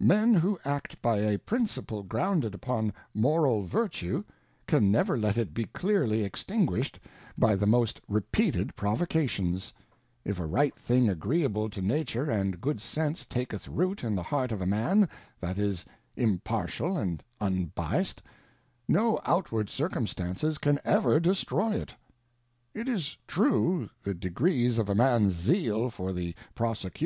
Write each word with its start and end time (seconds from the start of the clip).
Men" 0.00 0.34
who 0.34 0.58
act 0.66 1.00
by 1.00 1.16
a 1.20 1.38
Principle 1.38 2.02
grounded 2.02 2.54
I 2.54 2.56
upon 2.56 2.92
Moral 3.14 3.62
Vertue, 3.62 4.22
can 4.66 4.90
never 4.90 5.16
let 5.16 5.38
it 5.38 5.54
be 5.54 5.64
_cLearly 5.64 6.28
extinguisbed^ 6.30 6.98
by 7.38 7.54
| 7.54 7.56
the 7.56 7.60
j 7.64 7.72
of 7.72 7.72
a 7.72 7.86
Trimmer. 7.86 8.22
69 8.22 8.22
the^most^j^peated 8.30 8.76
Provocations; 8.76 9.72
if 10.26 10.38
a 10.38 10.44
right 10.44 10.74
thing 10.76 11.08
agreeable 11.08 11.70
to/ 11.70 11.80
Nature 11.80 12.30
and 12.30 12.60
good 12.60 12.82
Sense 12.82 13.24
taketh 13.24 13.66
root 13.66 14.04
in 14.04 14.14
the 14.14 14.22
heart 14.24 14.52
of 14.52 14.60
a 14.60 14.66
Man 14.66 15.08
thatjj 15.42 15.56
is 15.58 15.86
impartial 16.16 16.98
and 16.98 17.22
unbyass'd, 17.40 18.20
no 18.88 19.18
outward 19.24 19.70
Circumstances 19.70 20.58
can 20.58 20.76
everi 20.84 21.22
destroy 21.22 21.72
it; 21.74 21.94
it 22.74 22.90
is 22.90 23.16
true, 23.26 23.88
the 24.02 24.12
degrees 24.12 24.76
of 24.76 24.90
a 24.90 24.94
Mans 24.94 25.32
Zeal 25.32 25.88
for 25.88 26.12
the 26.12 26.34
Prosecu 26.54 26.96